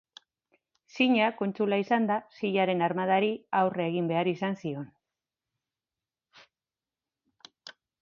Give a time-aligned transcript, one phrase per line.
[0.95, 4.91] Zina, kontsula izanda, Silaren armadari aurre egin behar izan zion.